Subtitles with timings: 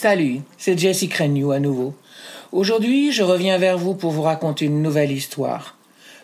[0.00, 1.92] Salut, c'est Jessie Crennew à nouveau.
[2.52, 5.76] Aujourd'hui, je reviens vers vous pour vous raconter une nouvelle histoire.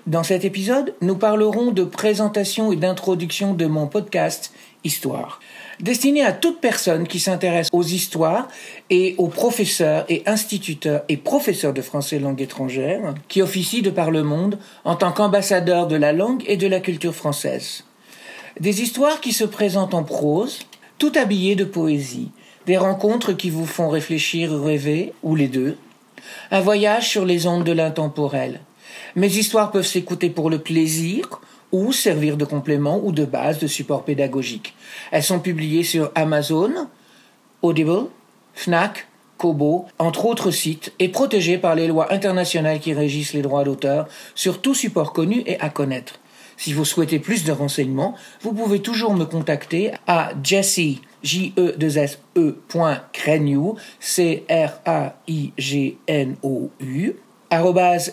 [0.06, 4.52] Dans cet épisode, nous parlerons de présentation et d'introduction de mon podcast
[4.84, 5.40] Histoire,
[5.80, 8.46] destiné à toute personne qui s'intéresse aux histoires
[8.90, 14.12] et aux professeurs et instituteurs et professeurs de français langue étrangère qui officient de par
[14.12, 17.82] le monde en tant qu'ambassadeurs de la langue et de la culture française.
[18.60, 20.60] Des histoires qui se présentent en prose,
[20.98, 22.30] tout habillées de poésie,
[22.66, 25.76] des rencontres qui vous font réfléchir rêver, ou les deux,
[26.50, 28.60] un voyage sur les ondes de l'intemporel.
[29.16, 31.40] Mes histoires peuvent s'écouter pour le plaisir
[31.72, 34.74] ou servir de complément ou de base de support pédagogique.
[35.10, 36.88] Elles sont publiées sur Amazon,
[37.62, 38.06] Audible,
[38.54, 43.64] Fnac, Kobo, entre autres sites, et protégées par les lois internationales qui régissent les droits
[43.64, 46.20] d'auteur sur tout support connu et à connaître.
[46.56, 51.74] Si vous souhaitez plus de renseignements, vous pouvez toujours me contacter à jesse j e
[51.80, 52.54] s e
[54.00, 57.14] c r a i g n o u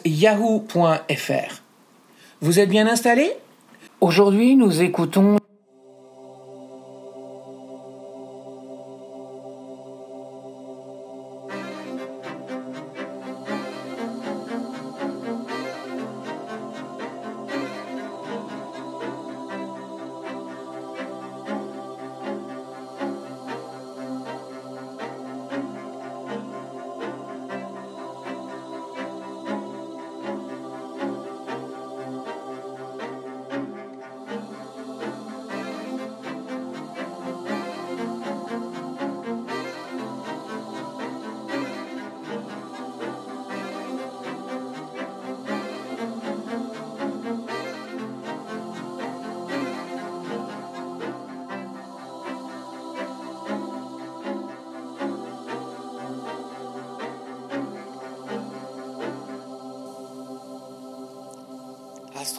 [0.05, 1.61] yahoo.fr.
[2.41, 3.31] Vous êtes bien installé?
[3.99, 5.37] Aujourd'hui, nous écoutons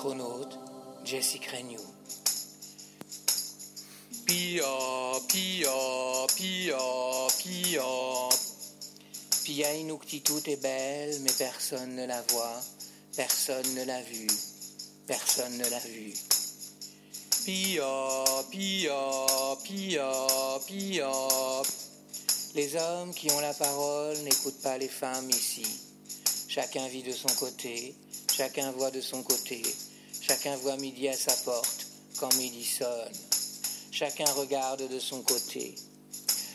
[0.02, 0.58] astronaute
[1.04, 1.78] Jesse Crennew.
[4.26, 4.64] Pia,
[5.28, 6.78] pia, pia,
[7.38, 7.84] pia.
[9.44, 12.60] Pia Inuktitut est belle, mais personne ne la voit,
[13.16, 14.26] personne ne l'a vue,
[15.06, 16.14] personne ne l'a vue.
[17.44, 17.84] Pia,
[18.50, 18.96] pia,
[19.62, 20.12] pia,
[20.66, 21.12] pia.
[22.56, 25.64] Les hommes qui ont la parole n'écoutent pas les femmes ici.
[26.48, 27.94] Chacun vit de son côté,
[28.36, 29.62] chacun voit de son côté,
[30.22, 31.86] chacun voit midi à sa porte
[32.18, 33.12] quand midi sonne.
[33.90, 35.74] Chacun regarde de son côté.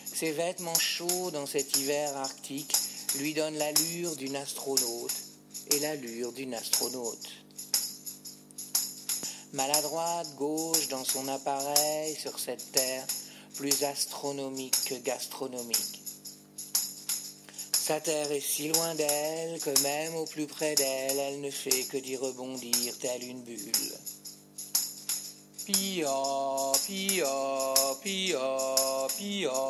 [0.06, 2.74] Ses vêtements chauds dans cet hiver arctique
[3.20, 5.14] lui donnent l'allure d'une astronaute
[5.72, 7.30] et l'allure d'une astronaute.
[9.54, 13.06] Maladroite gauche dans son appareil sur cette terre
[13.56, 16.07] plus astronomique que gastronomique.
[17.88, 21.84] Sa terre est si loin d'elle que même au plus près d'elle, elle ne fait
[21.84, 23.72] que d'y rebondir telle une bulle.
[25.66, 26.12] Pia,
[26.86, 27.74] pia,
[28.04, 29.70] pia, pia,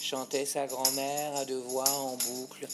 [0.00, 2.66] chantait sa grand-mère à deux voix en boucle,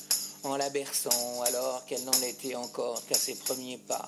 [0.44, 4.06] en la berçant alors qu'elle n'en était encore qu'à ses premiers pas.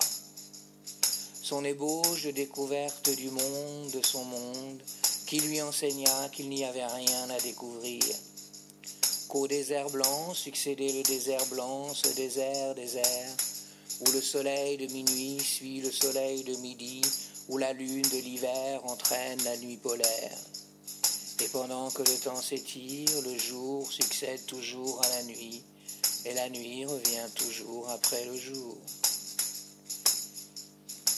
[1.43, 4.81] Son ébauche découverte du monde, de son monde,
[5.27, 8.01] qui lui enseigna qu'il n'y avait rien à découvrir
[9.27, 13.35] qu'au désert blanc succédait le désert blanc, ce désert, désert,
[14.01, 17.01] où le soleil de minuit suit le soleil de midi,
[17.49, 20.37] où la lune de l'hiver entraîne la nuit polaire.
[21.43, 25.63] Et pendant que le temps s'étire, le jour succède toujours à la nuit,
[26.25, 28.77] et la nuit revient toujours après le jour.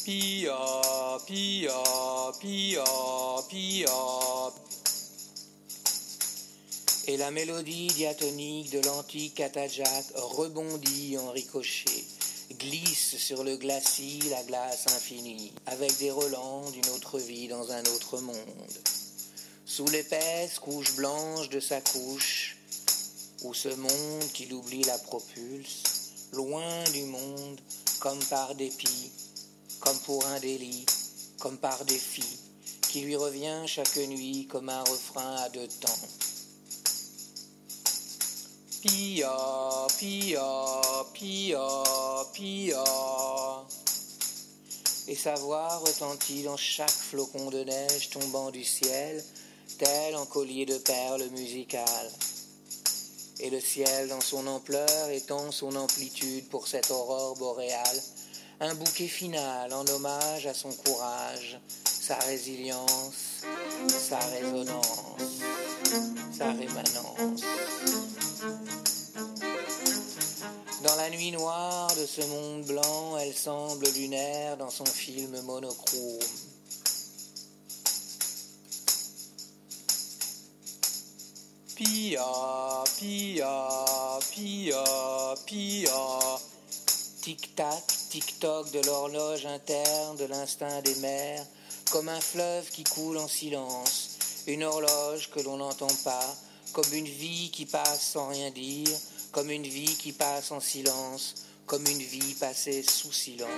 [0.03, 0.57] Pia,
[1.27, 1.73] pia,
[2.39, 2.83] pia,
[3.49, 3.85] pia,
[7.09, 12.05] et la mélodie diatonique de l'antique katajak rebondit en ricochet,
[12.59, 17.81] glisse sur le glacis la glace infinie, avec des relents d'une autre vie dans un
[17.95, 18.77] autre monde.
[19.65, 22.57] Sous l'épaisse couche blanche de sa couche,
[23.43, 25.81] où ce monde qui l'oublie la propulse,
[26.33, 27.59] loin du monde,
[28.01, 29.09] comme par dépit,
[29.79, 30.85] comme pour un délit,
[31.39, 32.37] comme par défi,
[32.87, 36.28] qui lui revient chaque nuit comme un refrain à deux temps.
[38.81, 39.35] Pia,
[39.97, 40.41] pia,
[41.11, 41.59] pia,
[42.31, 42.83] pia.
[45.09, 49.21] Et sa voix retentit dans chaque flocon de neige tombant du ciel,
[49.79, 52.11] tel un collier de perles musicales.
[53.41, 58.01] Et le ciel dans son ampleur étend son amplitude pour cette aurore boréale,
[58.61, 61.59] un bouquet final en hommage à son courage,
[62.09, 63.43] sa résilience,
[63.87, 65.43] sa résonance,
[66.35, 67.41] sa rémanence.
[70.81, 76.17] Dans la nuit noire de ce monde blanc, elle semble lunaire dans son film monochrome.
[81.75, 82.25] Pia,
[82.97, 83.69] pia,
[84.31, 84.83] pia,
[85.45, 86.39] pia.
[87.21, 91.45] Tic-tac, tic-toc de l'horloge interne, de l'instinct des mères,
[91.91, 96.35] comme un fleuve qui coule en silence, une horloge que l'on n'entend pas,
[96.73, 98.95] comme une vie qui passe sans rien dire,
[99.31, 103.49] comme une vie qui passe en silence, comme une vie passée sous silence,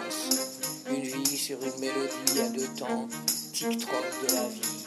[0.90, 3.08] une vie sur une mélodie à deux temps,
[3.54, 4.86] tic-toc de la vie.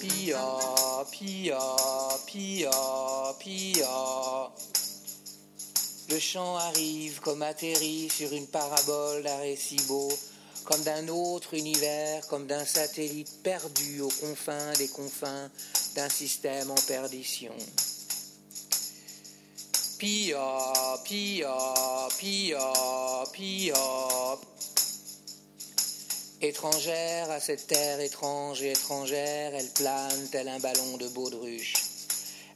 [0.00, 0.58] Pia,
[1.12, 1.58] pia,
[2.26, 4.50] pia, pia.
[6.10, 10.08] Le chant arrive comme atterri sur une parabole d'Arecibo,
[10.68, 15.50] comme d'un autre univers, comme d'un satellite perdu aux confins des confins
[15.94, 17.54] d'un système en perdition.
[19.98, 21.56] Pia, pia,
[22.18, 22.72] pia,
[23.32, 24.38] pia.
[26.42, 31.76] Étrangère à cette terre étrange et étrangère, elle plane tel un ballon de baudruche.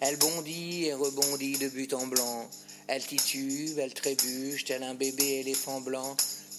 [0.00, 2.46] Elle bondit et rebondit de but en blanc.
[2.88, 6.14] Elle titube, elle trébuche, tel un bébé éléphant blanc,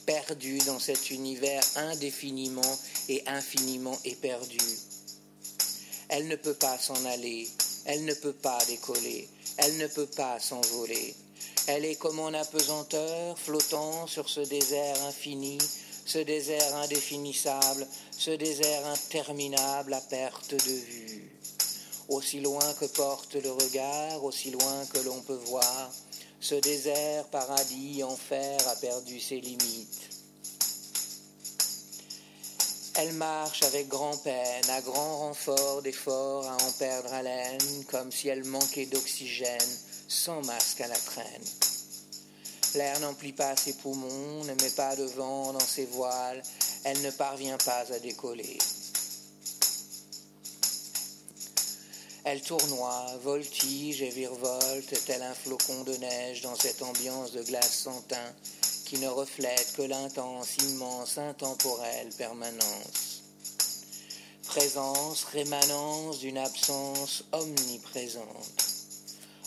[0.05, 2.79] perdu dans cet univers indéfiniment
[3.09, 4.57] et infiniment éperdu.
[6.09, 7.47] Elle ne peut pas s'en aller,
[7.85, 9.27] elle ne peut pas décoller,
[9.57, 11.15] elle ne peut pas s'envoler.
[11.67, 15.57] Elle est comme en apesanteur, flottant sur ce désert infini,
[16.05, 21.31] ce désert indéfinissable, ce désert interminable à perte de vue.
[22.09, 25.91] Aussi loin que porte le regard, aussi loin que l'on peut voir,
[26.43, 30.09] ce désert, paradis, enfer a perdu ses limites.
[32.95, 38.43] Elle marche avec grand-peine, à grand renfort d'efforts à en perdre haleine, comme si elle
[38.43, 39.77] manquait d'oxygène,
[40.09, 41.45] sans masque à la traîne.
[42.75, 46.43] L'air n'emplit pas ses poumons, ne met pas de vent dans ses voiles,
[46.83, 48.57] elle ne parvient pas à décoller.
[52.25, 57.79] Elle tournoie, voltige et virevolte, tel un flocon de neige dans cette ambiance de glace
[57.79, 58.33] sans teint
[58.85, 63.23] qui ne reflète que l'intense, immense, intemporelle permanence.
[64.45, 68.67] Présence, rémanence d'une absence omniprésente.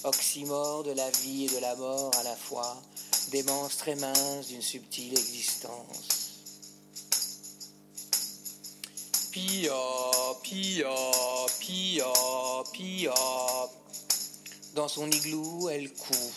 [0.04, 2.76] Oxymore de la vie et de la mort à la fois,
[3.30, 6.15] démence très mince d'une subtile existence.
[9.36, 9.70] Pia,
[10.42, 10.94] pia,
[11.60, 12.10] pia,
[12.72, 13.14] pia.
[14.74, 16.32] Dans son igloo, elle coud.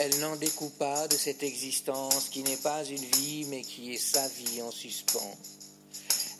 [0.00, 3.98] Elle n'en découpe pas de cette existence qui n'est pas une vie mais qui est
[3.98, 5.38] sa vie en suspens.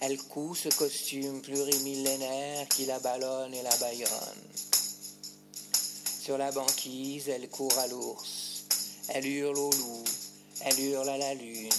[0.01, 4.43] Elle coud ce costume plurimillénaire qui la ballonne et la baillonne.
[6.21, 8.65] Sur la banquise, elle court à l'ours.
[9.11, 10.05] Elle hurle au loup.
[10.61, 11.71] Elle hurle à la lune.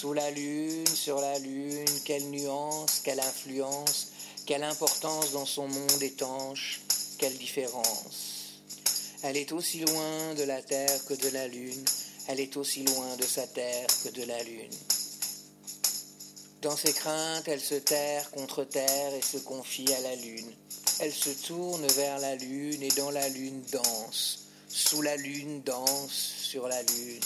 [0.00, 4.06] Sous la lune, sur la lune, quelle nuance, quelle influence,
[4.46, 6.80] quelle importance dans son monde étanche,
[7.18, 8.62] quelle différence.
[9.22, 11.84] Elle est aussi loin de la terre que de la lune,
[12.28, 14.72] elle est aussi loin de sa terre que de la lune.
[16.62, 20.50] Dans ses craintes, elle se terre contre terre et se confie à la lune.
[21.00, 24.46] Elle se tourne vers la lune et dans la lune danse.
[24.66, 27.20] Sous la lune danse sur la lune.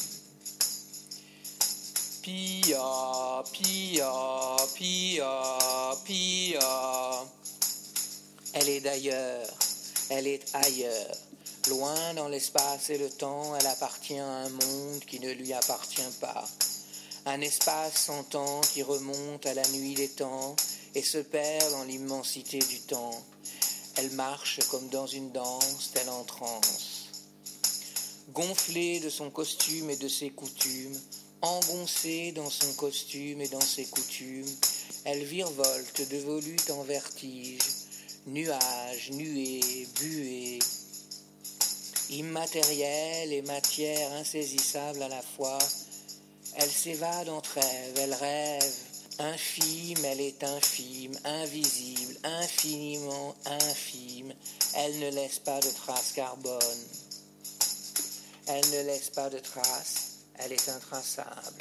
[2.24, 4.10] Pia, pia,
[4.74, 7.26] pia, pia.
[8.54, 9.46] Elle est d'ailleurs,
[10.08, 11.18] elle est ailleurs.
[11.68, 16.00] Loin dans l'espace et le temps, elle appartient à un monde qui ne lui appartient
[16.22, 16.48] pas.
[17.26, 20.56] Un espace sans temps qui remonte à la nuit des temps
[20.94, 23.22] et se perd dans l'immensité du temps.
[23.96, 27.10] Elle marche comme dans une danse, telle en transe.
[28.30, 30.98] Gonflée de son costume et de ses coutumes,
[31.44, 34.48] engoncée dans son costume et dans ses coutumes,
[35.04, 37.60] elle virevolte de volute en vertige,
[38.26, 40.58] nuages, nuées, buées,
[42.08, 45.58] immatérielle et matière insaisissable à la fois,
[46.56, 48.74] elle s'évade entre rêves, elle rêve,
[49.18, 54.32] infime, elle est infime, invisible, infiniment infime,
[54.76, 56.84] elle ne laisse pas de traces carbone,
[58.46, 61.58] elle ne laisse pas de traces, elle est intraçable.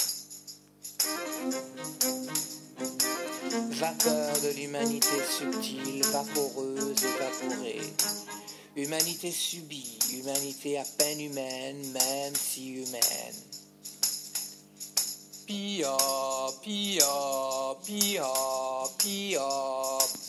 [3.71, 7.81] Vapeur de l'humanité subtile, vaporeuse, évaporée.
[8.75, 13.35] Humanité subie, humanité à peine humaine, même si humaine.
[15.45, 15.97] Pia,
[16.61, 18.27] pia, pia,
[18.97, 19.49] pia.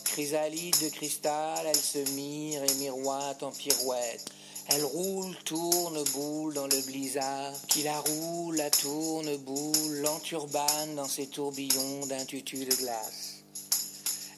[0.04, 4.30] Chrysalide de cristal, elle se mire et miroite en pirouette.
[4.68, 11.08] Elle roule, tourne, boule dans le blizzard, qui la roule, la tourne, boule, l'enturbane dans
[11.08, 13.42] ses tourbillons d'un tutu de glace.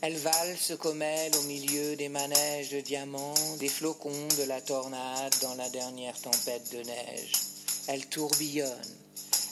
[0.03, 5.35] Elle valse comme elle au milieu des manèges de diamants, des flocons de la tornade
[5.43, 7.33] dans la dernière tempête de neige.
[7.87, 8.97] Elle tourbillonne,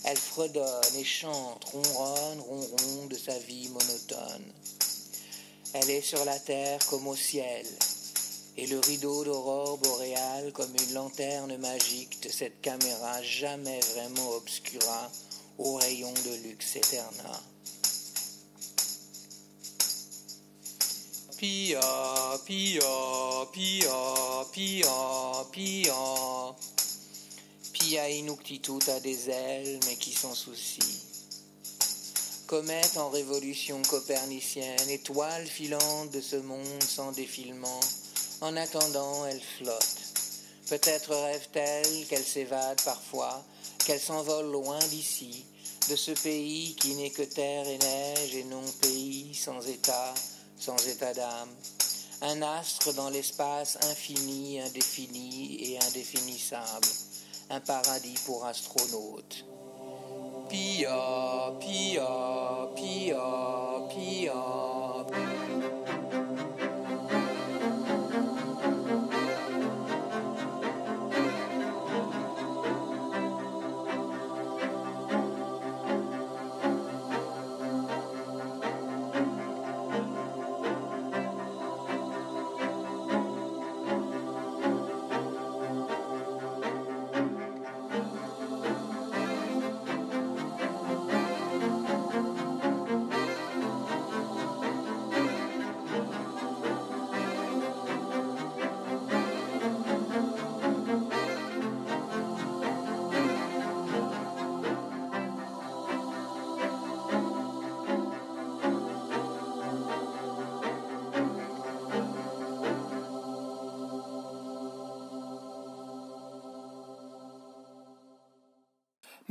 [0.05, 4.53] elle fredonne et chante, ronronne, ronron de sa vie monotone.
[5.73, 7.65] Elle est sur la terre comme au ciel,
[8.57, 15.11] et le rideau d'aurore boréale comme une lanterne magique de cette caméra jamais vraiment obscura
[15.59, 17.41] au rayon de luxe éternel.
[21.37, 21.81] Pia,
[22.47, 22.81] pia,
[23.53, 26.57] pia, pia, pia.
[27.73, 31.03] Pia inuktitut a des ailes, mais qui s'en soucie.
[32.47, 37.81] Comète en révolution copernicienne, étoile filante de ce monde sans défilement.
[38.45, 39.97] En attendant, elle flotte.
[40.69, 43.43] Peut-être rêve-t-elle qu'elle s'évade parfois,
[43.87, 45.47] qu'elle s'envole loin d'ici,
[45.89, 50.13] de ce pays qui n'est que terre et neige et non pays sans état,
[50.59, 51.49] sans état d'âme.
[52.21, 56.89] Un astre dans l'espace infini, indéfini et indéfinissable.
[57.49, 59.47] Un paradis pour astronautes.
[60.51, 64.64] Pia, pia, pia, pia.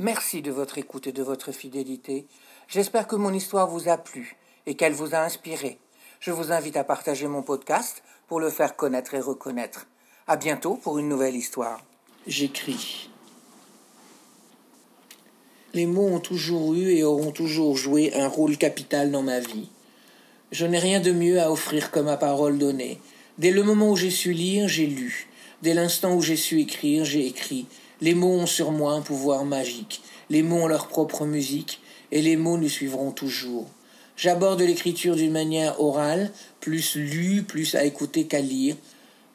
[0.04, 2.26] Merci de votre écoute et de votre fidélité.
[2.68, 5.78] J'espère que mon histoire vous a plu et qu'elle vous a inspiré.
[6.20, 9.86] Je vous invite à partager mon podcast pour le faire connaître et reconnaître.
[10.26, 11.82] À bientôt pour une nouvelle histoire.
[12.26, 13.08] J'écris.
[15.72, 19.70] Les mots ont toujours eu et auront toujours joué un rôle capital dans ma vie.
[20.52, 23.00] Je n'ai rien de mieux à offrir que ma parole donnée.
[23.38, 25.28] Dès le moment où j'ai su lire, j'ai lu.
[25.62, 27.66] Dès l'instant où j'ai su écrire, j'ai écrit.
[28.00, 30.02] Les mots ont sur moi un pouvoir magique.
[30.30, 31.80] Les mots ont leur propre musique,
[32.12, 33.66] et les mots nous suivront toujours.
[34.16, 38.76] J'aborde l'écriture d'une manière orale, plus lue, plus à écouter qu'à lire.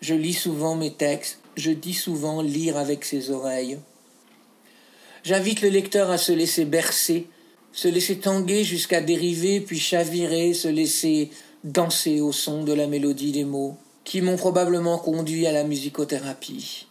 [0.01, 3.77] Je lis souvent mes textes, je dis souvent lire avec ses oreilles.
[5.23, 7.27] J'invite le lecteur à se laisser bercer,
[7.73, 11.29] se laisser tanguer jusqu'à dériver, puis chavirer, se laisser
[11.65, 13.75] danser au son de la mélodie des mots,
[14.05, 16.88] qui m'ont probablement conduit à la musicothérapie.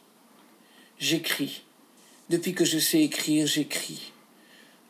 [0.99, 1.63] J'écris.
[2.29, 4.13] Depuis que je sais écrire, j'écris.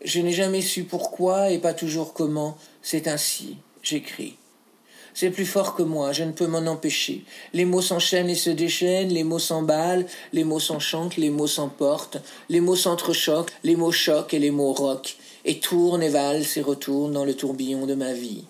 [0.02, 2.56] Je n'ai jamais su pourquoi et pas toujours comment.
[2.80, 3.56] C'est ainsi.
[3.82, 4.36] J'écris.
[5.12, 7.24] C'est plus fort que moi, je ne peux m'en empêcher.
[7.52, 12.18] Les mots s'enchaînent et se déchaînent, les mots s'emballent, les mots s'enchantent, les mots s'emportent,
[12.48, 16.62] les mots s'entrechoquent, les mots choquent et les mots roquent, et tournent et valsent et
[16.62, 18.44] retournent dans le tourbillon de ma vie.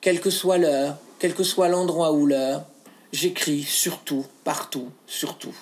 [0.00, 2.64] Quelle que soit l'heure, quel que soit l'endroit ou l'heure,
[3.12, 5.56] j'écris surtout, partout, surtout.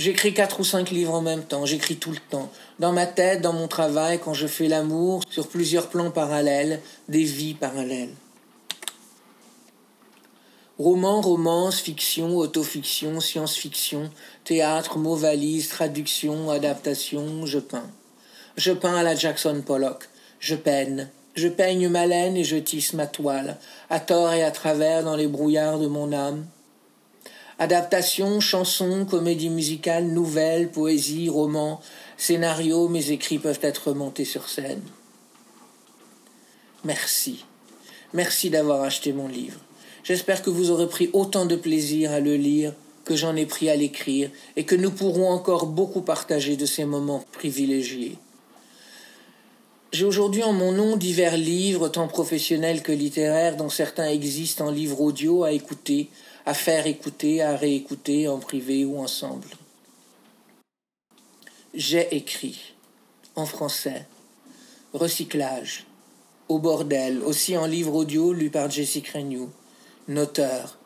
[0.00, 2.50] J'écris quatre ou cinq livres en même temps, j'écris tout le temps.
[2.78, 6.80] Dans ma tête, dans mon travail, quand je fais l'amour, sur plusieurs plans parallèles,
[7.10, 8.14] des vies parallèles.
[10.78, 14.10] Romans, romance, fiction, autofiction, science-fiction,
[14.44, 17.90] théâtre, mots valises, traduction, adaptation, je peins.
[18.56, 20.08] Je peins à la Jackson Pollock.
[20.38, 21.10] Je peine.
[21.34, 23.58] Je peigne ma laine et je tisse ma toile,
[23.90, 26.46] à tort et à travers dans les brouillards de mon âme.
[27.60, 31.82] Adaptation, chansons, comédie musicale, nouvelles, poésie, romans,
[32.16, 34.80] scénarios, mes écrits peuvent être montés sur scène.
[36.84, 37.44] Merci.
[38.14, 39.60] Merci d'avoir acheté mon livre.
[40.04, 42.72] J'espère que vous aurez pris autant de plaisir à le lire
[43.04, 46.86] que j'en ai pris à l'écrire et que nous pourrons encore beaucoup partager de ces
[46.86, 48.16] moments privilégiés.
[49.92, 54.70] J'ai aujourd'hui en mon nom divers livres, tant professionnels que littéraires, dont certains existent en
[54.70, 56.08] livre audio à écouter,
[56.46, 59.48] à faire écouter, à réécouter en privé ou ensemble.
[61.74, 62.74] J'ai écrit
[63.36, 64.06] en français.
[64.92, 65.86] Recyclage.
[66.48, 69.48] Au bordel, aussi en livre audio lu par Jessie Renew.
[70.08, 70.78] Noteur.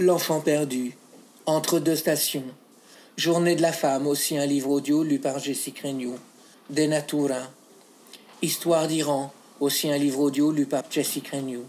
[0.00, 0.96] L'enfant perdu.
[1.46, 2.44] Entre deux stations.
[3.16, 6.16] Journée de la femme, aussi un livre audio lu par Jessie Renew.
[6.70, 7.50] De Natura.
[8.40, 11.62] Histoire d'Iran, aussi un livre audio lu par Jessie Renew.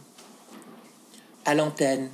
[1.46, 2.10] À l'antenne.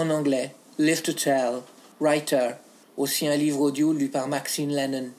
[0.00, 0.52] En anglais.
[0.78, 1.62] Live to Tell.
[2.00, 2.54] Writer,
[2.96, 5.10] aussi un livre audio lu par Maxine Lennon.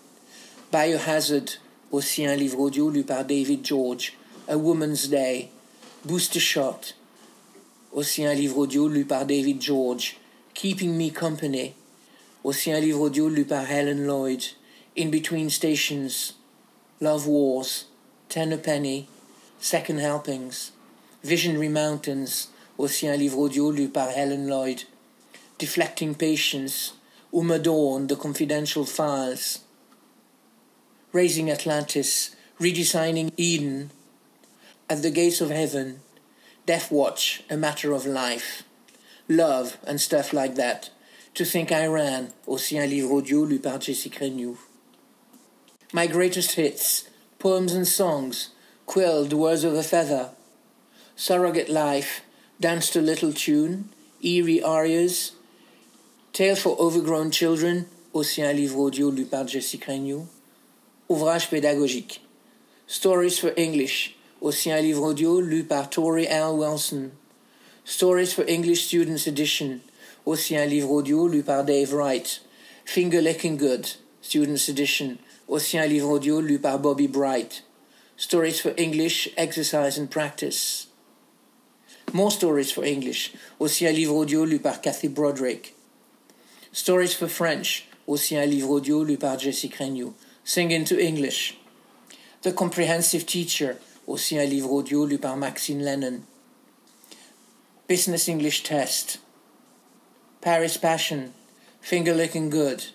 [0.72, 1.60] Biohazard,
[1.92, 4.14] aussi un livre audio lu par David George.
[4.48, 5.52] A Woman's Day.
[6.04, 6.96] Booster Shot,
[7.94, 10.18] aussi un livre audio lu par David George.
[10.56, 11.76] Keeping Me Company,
[12.44, 14.42] aussi un livre audio lu par Helen Lloyd.
[14.98, 16.34] In Between Stations,
[17.00, 17.86] Love Wars,
[18.30, 19.08] Ten a Penny,
[19.60, 20.72] Second Helpings.
[21.24, 22.48] Visionary Mountains,
[22.82, 24.84] aussi un livre audio lu par Helen Lloyd.
[25.60, 26.94] Deflecting Patience,
[27.32, 29.60] Uma Dawn, The Confidential Files.
[31.14, 33.92] Raising Atlantis, Redesigning Eden,
[34.90, 36.02] At the Gates of Heaven,
[36.66, 38.64] Death Watch, A Matter of Life,
[39.28, 40.90] Love and stuff like that.
[41.36, 43.80] To Think I Ran, aussi un livre audio lu par.
[45.94, 48.50] My Greatest Hits, Poems and Songs,
[48.86, 50.32] Quill, The Words of a Feather,
[51.16, 52.22] Surrogate Life,
[52.62, 53.90] Dance to Little Tune,
[54.22, 55.32] Eerie Arias,
[56.32, 60.28] Tales for Overgrown Children, aussi un livre audio lu par Jessie Renew.
[61.10, 62.22] Ouvrage pédagogique.
[62.86, 66.56] Stories for English, aussi un livre audio lu par Tori L.
[66.56, 67.14] Wilson.
[67.84, 69.82] Stories for English Students Edition,
[70.24, 72.42] aussi un livre audio lu par Dave Wright.
[72.86, 77.64] Finger Licking Good, Students Edition, aussi un livre audio lu par Bobby Bright.
[78.18, 80.91] Stories for English, Exercise and Practice.
[82.14, 85.76] More Stories for English, aussi un livre audio lu par Kathy Broderick.
[86.74, 90.14] Stories for French, aussi un livre audio lu par Jessie Crenew.
[90.44, 91.58] Sing into English.
[92.42, 96.24] The Comprehensive Teacher, aussi un livre audio lu par Maxine Lennon.
[97.88, 99.20] Business English Test.
[100.42, 101.34] Paris Passion.
[101.82, 102.88] Finger Looking Good.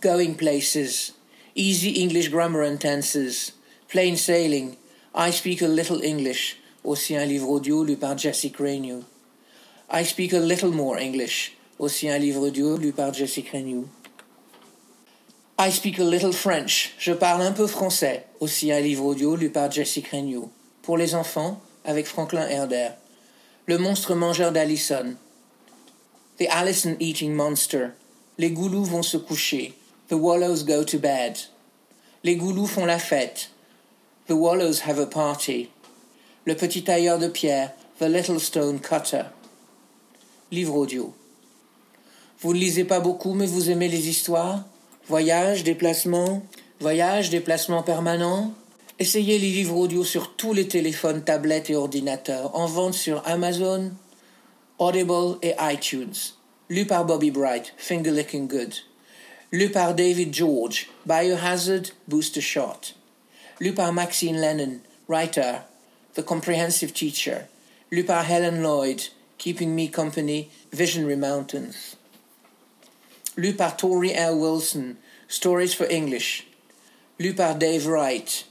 [0.00, 1.12] Going Places.
[1.54, 3.52] Easy English Grammar and Tenses.
[3.88, 4.76] Plain Sailing.
[5.14, 6.56] I Speak a Little English.
[6.84, 9.04] Aussi un livre audio lu par Jessie Crenew.
[9.92, 11.56] I Speak a Little More English.
[11.78, 13.86] Aussi un livre audio lu par Jessie Crenew.
[15.60, 16.94] I speak a little French.
[16.98, 18.26] Je parle un peu français.
[18.40, 20.50] Aussi un livre audio lu par Jessie Crenew.
[20.82, 22.88] Pour les enfants, avec Franklin Herder.
[23.66, 25.14] Le monstre mangeur d'Allison.
[26.38, 27.90] The Allison Eating Monster.
[28.38, 29.74] Les goulous vont se coucher.
[30.08, 31.38] The wallows go to bed.
[32.24, 33.50] Les goulous font la fête.
[34.26, 35.70] The wallows have a party.
[36.44, 37.72] Le petit tailleur de pierre.
[38.00, 39.22] The little stone cutter.
[40.50, 41.14] Livre audio.
[42.40, 44.64] Vous ne lisez pas beaucoup, mais vous aimez les histoires?
[45.06, 46.42] Voyage, déplacement,
[46.80, 48.52] voyage, déplacement permanent?
[48.98, 53.92] Essayez les livres audio sur tous les téléphones, tablettes et ordinateurs, en vente sur Amazon,
[54.78, 56.14] Audible et iTunes.
[56.68, 58.74] Lu par Bobby Bright, Finger Licking Good.
[59.52, 62.94] Lu par David George, Biohazard, Booster Shot.
[63.60, 64.78] Lu par Maxine Lennon,
[65.08, 65.58] Writer,
[66.14, 67.48] The Comprehensive Teacher.
[67.90, 71.96] Lu par Helen Lloyd, Keeping Me Company, Visionary Mountains.
[73.36, 74.38] Lu par Tori L.
[74.38, 74.98] Wilson,
[75.28, 76.46] Stories for English.
[77.18, 78.44] Lu par Dave Wright,